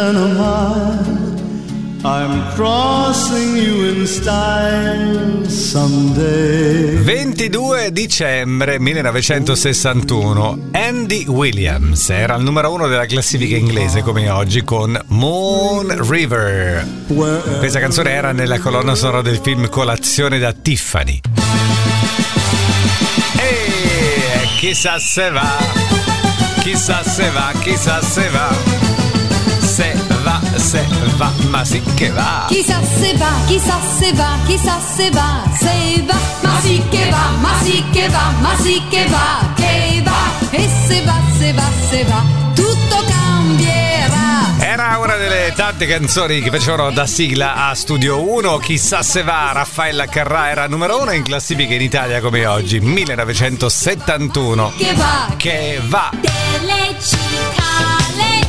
[0.00, 0.98] Panama.
[2.02, 6.96] I'm crossing you in style someday.
[6.96, 14.98] 22 dicembre 1961 Andy Williams era il numero uno della classifica inglese come oggi con
[15.08, 16.86] Moon River.
[17.58, 21.20] Questa canzone era nella colonna sonora del film Colazione da Tiffany.
[23.36, 25.58] E chissà se va,
[26.60, 28.48] chissà se va, chissà se va.
[29.60, 30.86] Se va, se
[31.16, 32.46] va, ma sì che va.
[32.48, 37.30] Chissà se va, chissà se va, chissà se va, se va, ma sì che va,
[37.40, 41.68] ma sì che va, ma sì che va, che va, e se va, se va,
[41.88, 42.22] se va,
[42.54, 44.18] tutto cambierà.
[44.58, 48.58] Era una delle tante canzoni che facevano da sigla a Studio 1.
[48.58, 54.72] Chissà se va, Raffaella Carrà era numero uno in classifica in Italia come oggi, 1971.
[54.76, 56.39] Che va, Che va.
[57.00, 58.46] Cicale,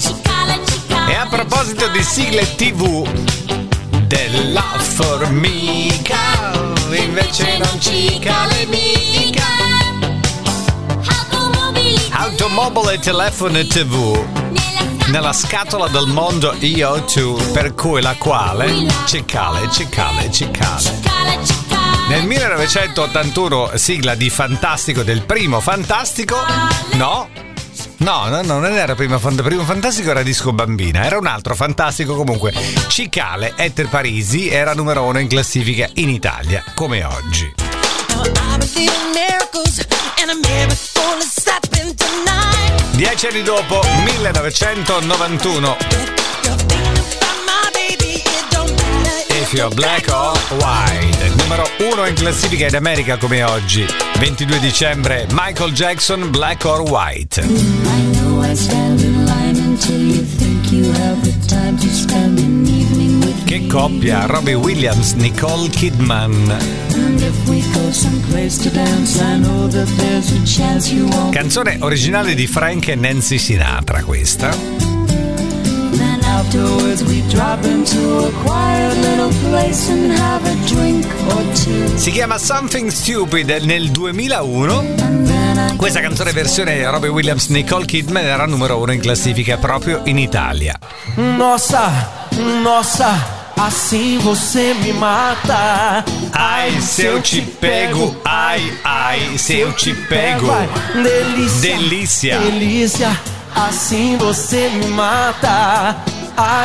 [0.00, 1.12] cicale, cicale.
[1.12, 3.08] E a proposito di sigle TV,
[4.06, 6.52] della formica,
[6.90, 9.46] invece non ci cale mica.
[12.10, 14.24] Automobile e telefono TV.
[14.50, 20.80] nella Nella scatola del mondo io tu, per cui la quale cicale, cicale, cicale.
[20.80, 21.57] cicale, cicale.
[22.08, 26.36] Nel 1981, sigla di Fantastico del primo Fantastico,
[26.94, 27.28] no?
[27.98, 31.54] No, no, no, non era primo, Fant- primo Fantastico, era Disco Bambina, era un altro
[31.54, 32.52] Fantastico comunque.
[32.88, 37.52] Cicale, Etter Parisi, era numero uno in classifica in Italia, come oggi.
[42.92, 45.76] Dieci anni dopo, 1991,
[49.50, 53.86] If You're Black or White, numero uno in classifica in America come oggi.
[54.16, 57.40] 22 dicembre, Michael Jackson, Black or White.
[57.40, 57.46] I
[58.12, 62.66] know I stand in line until you think you have the time to spend an
[62.66, 66.54] evening with Che coppia, Robbie Williams, Nicole Kidman.
[68.70, 69.18] Dance.
[71.30, 74.87] Canzone originale di Frank e Nancy Sinatra questa.
[76.38, 81.04] Afterwards we drop into a quiet little place and have a drink
[81.34, 81.98] or two.
[81.98, 85.00] Si chiama Something Stupid nel 2001.
[85.02, 89.56] And then I Questa canzone versione Robbie Williams Nicole Kidman era numero uno in classifica
[89.58, 90.78] proprio in Italia.
[91.16, 91.90] Nossa,
[92.62, 96.04] nossa, assim você me mata.
[96.32, 100.46] Ai, se eu te pego, ai, ai, se eu te pego.
[100.94, 102.38] Delícia, Delícia.
[102.38, 103.20] delícia,
[103.54, 105.96] assim você me mata.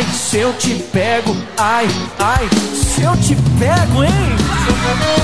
[0.00, 4.34] Ai, se eu te pego, ai, ai, se eu te pego, hein?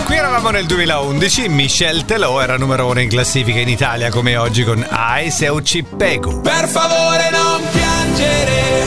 [0.05, 4.65] Qui eravamo nel 2011, Michelle Telò era numero uno in classifica in Italia come oggi
[4.65, 6.41] con Ai, se eu ci pego.
[6.43, 8.85] Per favore non piangere,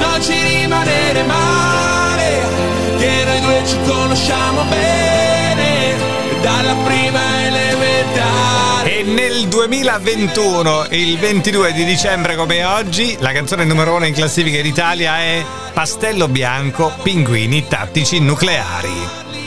[0.00, 2.42] non ci rimanere male,
[2.98, 5.19] che noi due ci conosciamo bene,
[9.20, 14.64] nel 2021, il 22 di dicembre come oggi, la canzone numero uno in classifica in
[14.64, 15.44] Italia è
[15.74, 19.39] Pastello Bianco, Pinguini Tattici Nucleari.